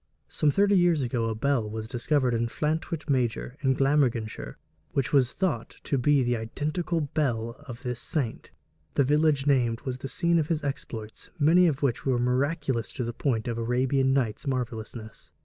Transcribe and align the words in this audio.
'Some 0.27 0.49
thirty 0.49 0.75
years 0.75 1.03
ago 1.03 1.25
a 1.25 1.35
bell 1.35 1.69
was 1.69 1.87
discovered 1.87 2.33
at 2.33 2.41
Llantwit 2.41 3.07
Major, 3.07 3.55
in 3.61 3.75
Glamorganshire, 3.75 4.57
which 4.93 5.13
was 5.13 5.33
thought 5.33 5.77
to 5.83 5.99
be 5.99 6.23
the 6.23 6.35
identical 6.35 7.01
bell 7.01 7.51
of 7.67 7.83
this 7.83 7.99
saint. 7.99 8.49
The 8.95 9.03
village 9.03 9.45
named 9.45 9.81
was 9.81 9.99
the 9.99 10.07
scene 10.07 10.39
of 10.39 10.47
his 10.47 10.63
exploits, 10.63 11.29
many 11.37 11.67
of 11.67 11.83
which 11.83 12.03
were 12.03 12.17
miraculous 12.17 12.91
to 12.93 13.03
the 13.03 13.13
point 13.13 13.47
of 13.47 13.59
Arabian 13.59 14.11
Nights 14.11 14.47
marvelousness. 14.47 15.33